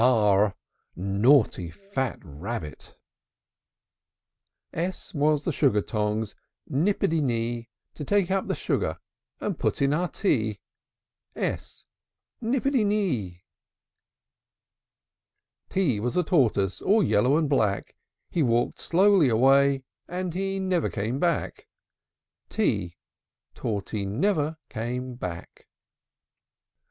[0.03, 0.55] r!
[0.95, 2.97] Naughty fat rabbit!
[4.73, 6.33] S S was the sugar tongs,
[6.67, 8.97] Nippity nee, To take up the sugar
[9.41, 10.59] To put in our tea.
[11.35, 11.85] s!
[12.41, 13.43] Nippity nee!
[15.69, 17.95] T T was a tortoise, All yellow and black:
[18.31, 21.67] He walked slowly away, And he never came back.
[22.49, 22.97] t!
[23.53, 25.67] Torty never came back!